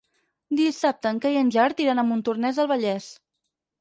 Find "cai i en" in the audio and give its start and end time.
1.25-1.51